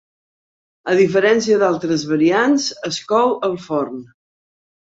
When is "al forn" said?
3.51-4.05